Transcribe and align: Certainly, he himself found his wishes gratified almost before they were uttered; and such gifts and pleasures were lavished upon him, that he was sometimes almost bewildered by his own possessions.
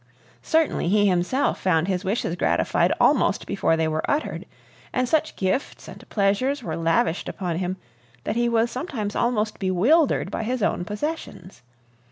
Certainly, 0.41 0.87
he 0.89 1.05
himself 1.05 1.61
found 1.61 1.87
his 1.87 2.03
wishes 2.03 2.35
gratified 2.35 2.91
almost 2.99 3.45
before 3.45 3.77
they 3.77 3.87
were 3.87 4.01
uttered; 4.09 4.47
and 4.91 5.07
such 5.07 5.35
gifts 5.35 5.87
and 5.87 6.09
pleasures 6.09 6.63
were 6.63 6.75
lavished 6.75 7.29
upon 7.29 7.59
him, 7.59 7.77
that 8.23 8.35
he 8.35 8.49
was 8.49 8.71
sometimes 8.71 9.15
almost 9.15 9.59
bewildered 9.59 10.31
by 10.31 10.41
his 10.41 10.63
own 10.63 10.85
possessions. 10.85 11.61